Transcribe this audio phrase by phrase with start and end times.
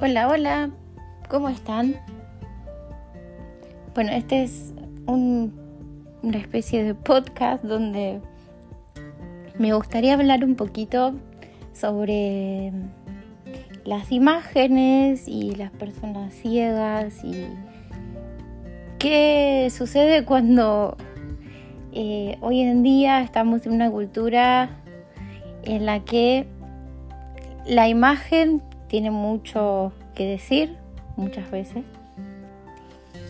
[0.00, 0.70] Hola, hola,
[1.28, 1.96] ¿cómo están?
[3.96, 4.72] Bueno, este es
[5.06, 5.52] un,
[6.22, 8.20] una especie de podcast donde
[9.58, 11.14] me gustaría hablar un poquito
[11.72, 12.72] sobre
[13.84, 17.48] las imágenes y las personas ciegas y
[19.00, 20.96] qué sucede cuando
[21.90, 24.70] eh, hoy en día estamos en una cultura
[25.64, 26.46] en la que
[27.66, 30.76] la imagen tiene mucho que decir
[31.16, 31.84] muchas veces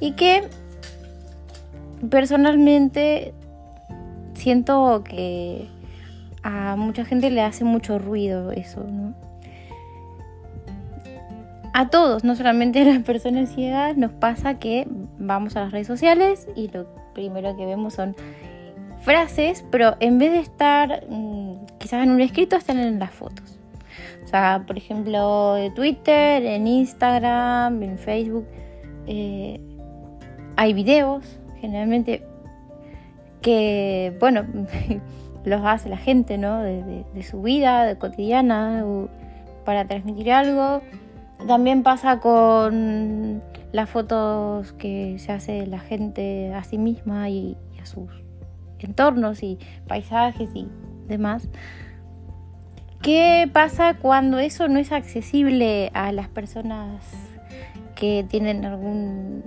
[0.00, 0.42] y que
[2.10, 3.34] personalmente
[4.34, 5.68] siento que
[6.42, 9.14] a mucha gente le hace mucho ruido eso, ¿no?
[11.74, 14.86] A todos, no solamente a las personas ciegas, nos pasa que
[15.18, 18.14] vamos a las redes sociales y lo primero que vemos son
[19.00, 23.61] frases, pero en vez de estar mm, quizás en un escrito, están en las fotos.
[24.66, 28.46] Por ejemplo, de Twitter, en Instagram, en Facebook,
[29.06, 29.60] eh,
[30.56, 32.22] hay videos, generalmente,
[33.42, 34.46] que, bueno,
[35.44, 36.62] los hace la gente, ¿no?
[36.62, 38.84] De, su vida, de cotidiana,
[39.66, 40.80] para transmitir algo.
[41.46, 47.86] También pasa con las fotos que se hace la gente a sí misma y a
[47.86, 48.08] sus
[48.78, 50.68] entornos y paisajes y
[51.06, 51.48] demás.
[53.02, 57.02] ¿Qué pasa cuando eso no es accesible a las personas
[57.96, 59.42] que tienen algún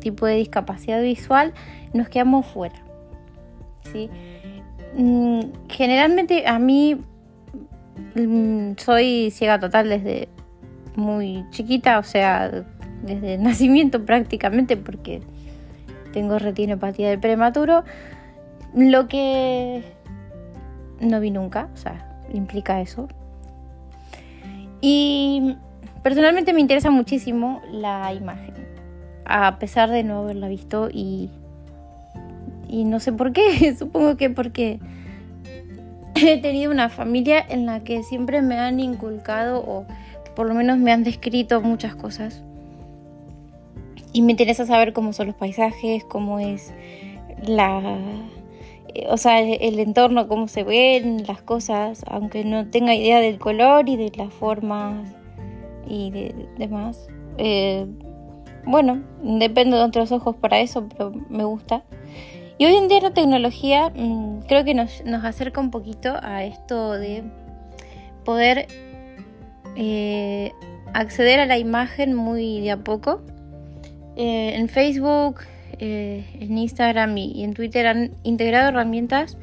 [0.00, 1.52] tipo de discapacidad visual?
[1.92, 2.76] Nos quedamos fuera.
[3.92, 4.08] ¿sí?
[4.96, 6.96] Mm, generalmente a mí
[8.14, 10.28] mm, soy ciega total desde
[10.96, 12.64] muy chiquita, o sea,
[13.02, 15.20] desde nacimiento prácticamente, porque
[16.14, 17.84] tengo retinopatía del prematuro,
[18.74, 19.82] lo que
[21.00, 23.08] no vi nunca, o sea, implica eso.
[24.80, 25.56] Y
[26.02, 28.54] personalmente me interesa muchísimo la imagen,
[29.24, 31.30] a pesar de no haberla visto y,
[32.68, 34.78] y no sé por qué, supongo que porque
[36.14, 39.86] he tenido una familia en la que siempre me han inculcado o
[40.36, 42.42] por lo menos me han descrito muchas cosas.
[44.12, 46.72] Y me interesa saber cómo son los paisajes, cómo es
[47.42, 47.98] la,
[49.08, 53.88] o sea, el, entorno, cómo se ven las cosas, aunque no tenga idea del color
[53.88, 55.08] y de las formas
[55.86, 57.08] y de, demás.
[57.38, 57.86] Eh,
[58.64, 61.82] bueno, depende de otros ojos para eso, pero me gusta.
[62.56, 66.92] Y hoy en día la tecnología mm, creo que nos, acerca un poquito a esto
[66.92, 67.24] de
[68.24, 68.68] poder
[69.76, 70.52] eh,
[70.92, 73.22] acceder a la imagen muy de a poco.
[74.16, 75.40] en Facebook
[75.78, 79.36] eh, en Instagram y, en Twitter han integrado herramientas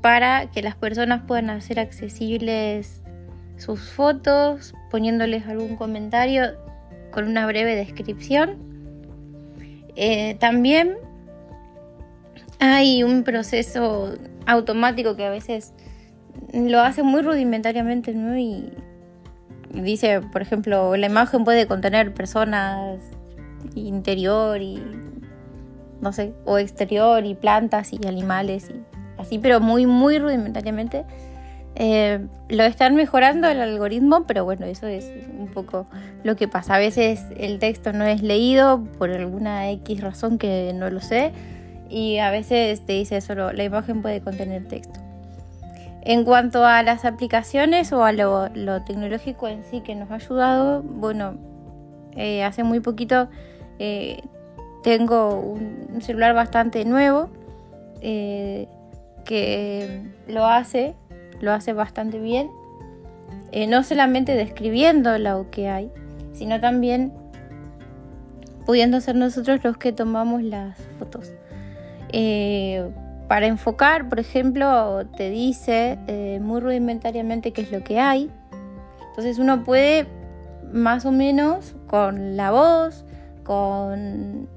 [0.00, 3.02] para que las personas puedan hacer accesibles
[3.56, 6.44] sus fotos, poniéndoles algún comentario
[7.10, 8.56] con una breve descripción.
[9.96, 10.96] Eh, también
[12.60, 15.72] hay un proceso automático que a veces
[16.52, 18.70] lo hace muy rudimentariamente y
[19.72, 23.00] dice, por ejemplo, la imagen puede contener personas
[23.74, 24.82] interior y
[26.00, 31.04] no sé, o exterior y plantas y animales y así, pero muy, muy rudimentariamente.
[31.74, 35.86] Eh, lo están mejorando el algoritmo, pero bueno, eso es un poco
[36.24, 36.74] lo que pasa.
[36.74, 41.32] A veces el texto no es leído por alguna X razón que no lo sé
[41.88, 45.00] y a veces te dice solo la imagen puede contener texto.
[46.02, 48.48] En cuanto a las aplicaciones o a lo,
[48.84, 51.36] tecnológico en sí que nos ha ayudado, bueno,
[52.16, 53.28] eh, hace muy poquito
[53.78, 54.22] eh,
[54.82, 57.28] tengo un celular bastante nuevo
[58.00, 58.68] eh,
[59.24, 60.94] que lo hace,
[61.40, 62.50] lo hace bastante bien.
[63.50, 65.90] Eh, no solamente describiendo lo que hay,
[66.32, 67.12] sino también
[68.66, 71.32] pudiendo ser nosotros los que tomamos las fotos.
[72.12, 72.88] Eh,
[73.26, 75.98] para enfocar, por ejemplo, te dice
[76.40, 78.30] muy rudimentariamente qué es lo que hay.
[79.10, 80.06] Entonces uno puede
[80.72, 83.04] más o menos con la voz,
[83.44, 84.48] con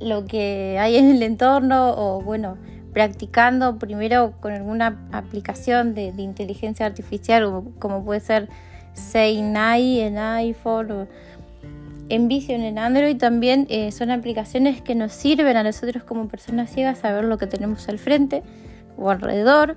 [0.00, 2.56] lo que hay en el entorno o bueno,
[2.92, 8.48] practicando primero con alguna aplicación de, inteligencia artificial como puede ser
[8.94, 11.08] Seinai en iPhone o
[12.08, 16.98] Envision en Android también eh, son aplicaciones que nos sirven a nosotros como personas ciegas
[16.98, 18.42] saber lo que tenemos al frente
[18.98, 19.76] o alrededor.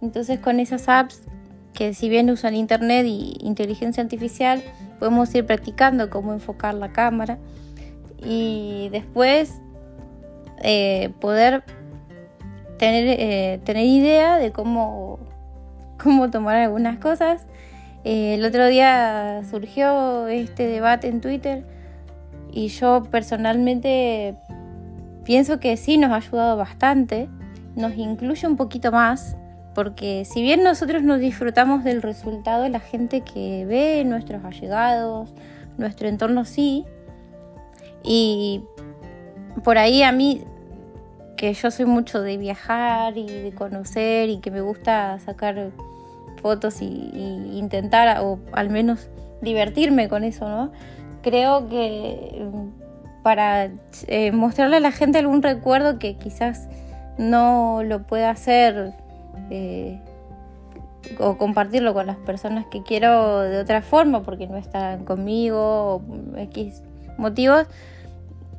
[0.00, 1.22] Entonces con esas apps
[1.74, 4.62] que si bien usan internet y inteligencia artificial
[5.00, 7.38] podemos ir practicando cómo enfocar la cámara
[8.24, 9.61] y después
[10.62, 11.64] eh, poder
[12.78, 15.18] tener, eh, tener idea de cómo,
[16.02, 17.46] cómo tomar algunas cosas.
[18.04, 21.64] Eh, el otro día surgió este debate en Twitter
[22.50, 24.34] y yo personalmente
[25.24, 27.28] pienso que sí nos ha ayudado bastante,
[27.76, 29.36] nos incluye un poquito más,
[29.74, 35.32] porque si bien nosotros nos disfrutamos del resultado, la gente que ve, nuestros allegados,
[35.78, 36.84] nuestro entorno sí,
[38.02, 38.64] y
[39.64, 40.44] por ahí a mí,
[41.42, 45.72] que yo soy mucho de viajar y de conocer y que me gusta sacar
[46.40, 46.86] fotos y,
[47.54, 49.10] intentar, o al menos
[49.40, 50.70] divertirme con eso, ¿no?
[51.20, 53.72] Creo que mm, para
[54.06, 56.68] eh, mostrarle a la gente algún recuerdo que quizás
[57.18, 58.92] no lo pueda hacer
[59.50, 59.98] eh,
[61.18, 66.02] o compartirlo con las personas que quiero de otra forma porque no están conmigo o
[66.36, 66.84] X
[67.18, 67.66] motivos,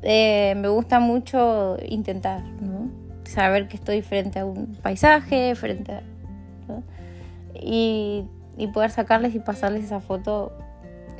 [0.06, 2.42] eh, me gusta mucho intentar.
[3.24, 6.02] Saber que estoy frente a un paisaje, frente a
[7.54, 8.24] y,
[8.72, 10.52] poder sacarles y pasarles esa foto.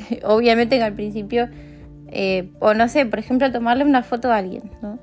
[0.25, 1.49] Obviamente que al principio,
[2.09, 4.71] eh, o no sé, por ejemplo, tomarle una foto a alguien.
[4.83, 4.99] ¿no?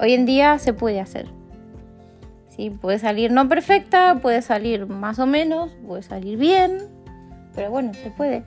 [0.00, 1.26] Hoy en día se puede hacer.
[2.48, 2.70] ¿sí?
[2.70, 6.78] Puede salir no perfecta, puede salir más o menos, puede salir bien,
[7.54, 8.44] pero bueno, se puede.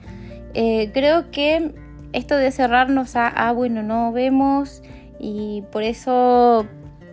[0.54, 1.74] Eh, creo que
[2.12, 4.82] esto de cerrarnos a, ah, bueno, no vemos
[5.20, 6.66] y por eso,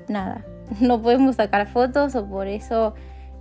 [0.07, 0.43] nada,
[0.81, 2.93] no podemos sacar fotos o por eso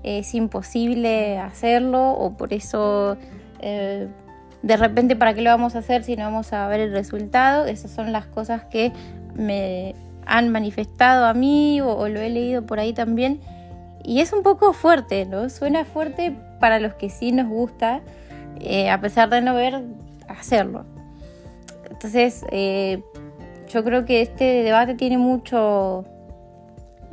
[0.02, 3.16] es imposible hacerlo o por eso
[3.60, 4.08] eh,
[4.62, 7.66] de repente para qué lo vamos a hacer si no vamos a ver el resultado.
[7.66, 8.92] Esas son las cosas que
[9.34, 9.94] me
[10.26, 13.40] han manifestado a mí o, lo he leído por ahí también.
[14.02, 15.48] Y es un poco fuerte, ¿no?
[15.50, 18.00] Suena fuerte para los que sí nos gusta,
[18.60, 19.82] eh, a pesar de no ver,
[20.28, 20.84] hacerlo.
[21.90, 23.02] Entonces, eh,
[23.68, 26.04] yo creo que este debate tiene mucho,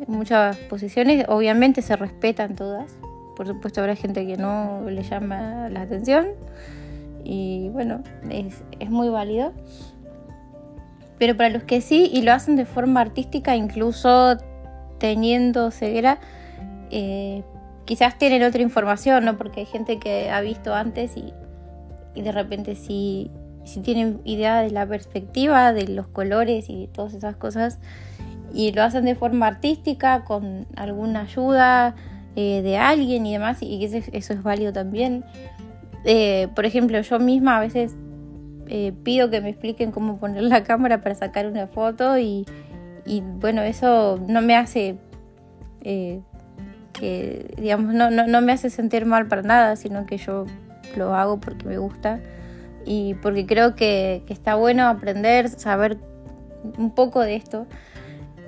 [0.07, 2.97] muchas posiciones, obviamente se respetan todas,
[3.35, 6.27] por supuesto habrá gente que no le llama la atención
[7.23, 9.53] y bueno, es, muy válido.
[11.17, 14.37] Pero para los que sí y lo hacen de forma artística, incluso
[14.97, 16.19] teniendo ceguera,
[16.91, 17.43] eh,
[17.85, 19.37] quizás tienen otra información, ¿no?
[19.37, 21.33] Porque hay gente que ha visto antes y,
[22.21, 23.31] de repente sí,
[23.63, 27.79] sí tienen idea de la perspectiva, de los colores y todas esas cosas,
[28.53, 31.95] y lo hacen de forma artística, con alguna ayuda
[32.35, 35.25] eh, de alguien y demás, y eso, eso es válido también.
[36.05, 37.95] Eh, por ejemplo, yo misma a veces
[38.67, 42.45] eh, pido que me expliquen cómo poner la cámara para sacar una foto y,
[43.39, 44.97] bueno, eso no me hace
[45.81, 50.45] que, digamos, no, no, me hace sentir mal para nada, sino que yo
[50.95, 52.21] lo hago porque me gusta
[52.85, 55.97] y porque creo que, que está bueno aprender, saber
[56.77, 57.67] un poco de esto.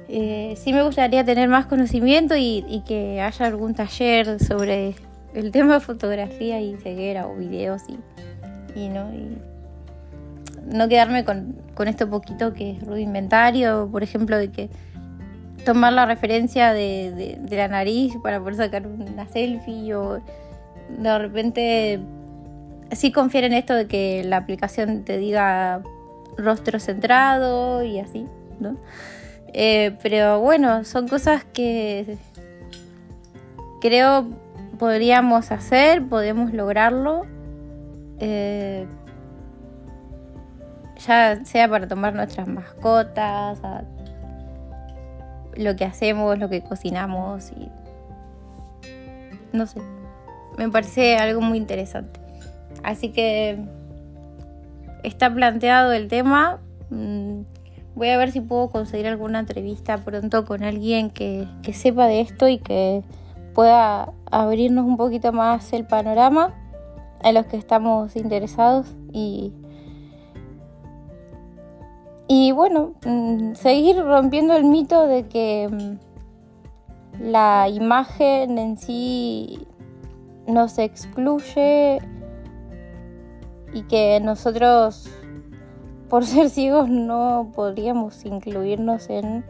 [0.07, 4.95] Eh, sí me gustaría tener más conocimiento y, que haya algún taller sobre
[5.33, 7.81] el tema de fotografía y ceguera o videos
[8.75, 9.09] y, no,
[10.65, 11.55] no quedarme con,
[11.87, 14.69] esto poquito que es rudimentario, por ejemplo, de que
[15.65, 20.21] tomar la referencia de, la nariz para poder sacar una selfie o
[20.89, 21.99] de repente
[22.91, 25.81] sí confiar en esto de que la aplicación te diga
[26.37, 28.27] rostro centrado y así,
[28.59, 28.77] ¿no?
[29.57, 32.17] Eh, pero bueno, son cosas que
[33.79, 34.27] creo
[34.77, 37.25] podríamos hacer, podemos lograrlo.
[38.19, 38.85] Eh,
[41.07, 43.59] ya sea para tomar nuestras mascotas,
[45.55, 47.69] lo que hacemos, lo que cocinamos y
[49.53, 49.79] no sé,
[50.57, 52.19] me parece algo muy interesante.
[52.83, 53.57] Así que
[55.03, 56.59] está planteado el tema.
[57.95, 62.49] Voy a ver si puedo conseguir alguna entrevista pronto con alguien que, sepa de esto
[62.49, 63.03] y que
[63.53, 66.53] pueda abrirnos un poquito más el panorama
[67.23, 69.53] a los que estamos interesados y,
[72.27, 79.65] y bueno, mm, seguir rompiendo el mito de que mm, la imagen en sí
[80.47, 81.99] nos excluye
[83.73, 85.09] y que nosotros
[86.09, 89.43] por ser ciegos no podríamos incluirnos en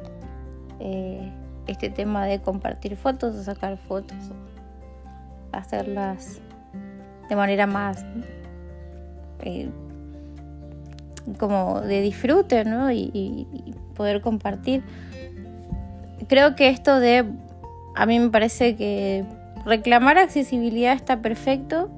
[0.80, 1.32] eh,
[1.68, 6.42] este tema de compartir fotos o sacar fotos o hacerlas
[7.30, 8.06] de manera más
[9.42, 9.70] eh,
[11.40, 12.92] como de disfrute ¿no?
[12.92, 13.48] y,
[13.96, 14.84] poder compartir
[16.28, 17.26] creo que esto de
[17.96, 19.24] a mí me parece que
[19.66, 21.90] reclamar accesibilidad está perfecto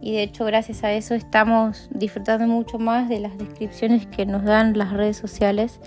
[0.00, 4.44] y de hecho gracias a eso estamos disfrutando mucho más de las descripciones que nos
[4.44, 5.80] dan las redes sociales.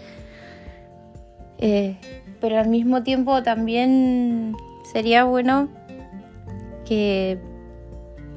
[1.59, 1.97] Eh,
[2.39, 4.55] pero al mismo tiempo también
[4.91, 5.69] sería bueno
[6.85, 7.39] que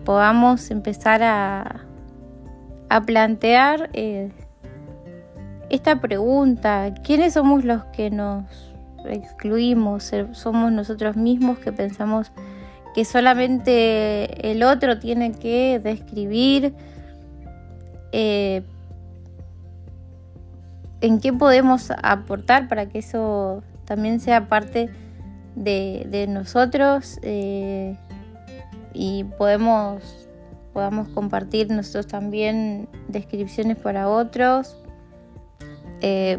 [0.05, 1.87] podamos empezar a,
[3.07, 4.33] plantear eh,
[5.69, 8.75] esta pregunta, ¿quiénes somos los que nos
[9.05, 10.11] excluimos?
[10.33, 12.33] ¿Somos nosotros mismos que pensamos
[12.95, 16.75] que solamente el otro tiene que describir
[18.13, 18.63] eh,
[21.01, 24.91] en qué podemos aportar para que eso también sea parte
[25.55, 27.97] de, nosotros eh,
[28.93, 30.29] y podemos
[30.73, 34.77] podamos compartir nosotros también descripciones para otros
[36.01, 36.39] eh,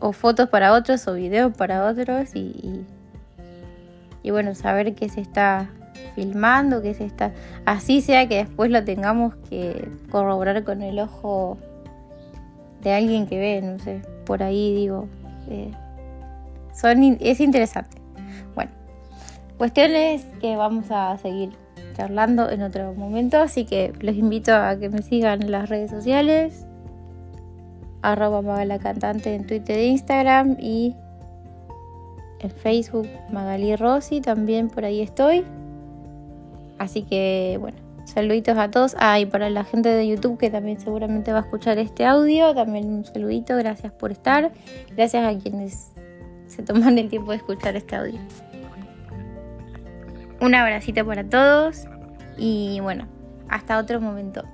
[0.00, 2.86] o fotos para otros o videos para otros y, y,
[4.30, 5.70] bueno, saber que se está
[6.14, 7.32] filmando, que se está...
[7.64, 11.58] Así sea que después lo tengamos que corroborar con el ojo
[12.82, 15.08] de alguien que ve, no sé, por ahí digo.
[15.48, 15.70] Eh,
[16.72, 17.96] son, es interesante.
[18.54, 18.70] Bueno,
[19.56, 21.50] cuestiones que vamos a seguir
[21.96, 25.90] charlando en otro momento, así que los invito a que me sigan en las redes
[25.90, 26.68] sociales
[28.02, 30.94] arroba Magali Cantante en Twitter e Instagram y
[32.40, 35.44] en Facebook Magali Rossi, también por ahí estoy.
[36.78, 38.96] Así que bueno, saluditos a todos.
[38.98, 42.54] Ah, y para la gente de YouTube que también seguramente va a escuchar este audio,
[42.54, 44.52] también un saludito, gracias por estar.
[44.96, 45.92] Gracias a quienes
[46.46, 48.20] se toman el tiempo de escuchar este audio.
[50.40, 51.86] Un abracito para todos
[52.36, 53.06] y bueno,
[53.48, 54.44] hasta otro momento.